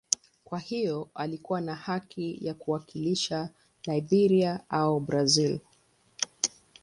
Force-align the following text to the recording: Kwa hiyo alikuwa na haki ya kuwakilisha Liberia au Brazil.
Kwa 0.43 0.59
hiyo 0.59 1.09
alikuwa 1.15 1.61
na 1.61 1.75
haki 1.75 2.37
ya 2.47 2.53
kuwakilisha 2.53 3.49
Liberia 3.87 4.59
au 4.69 4.99
Brazil. 4.99 5.59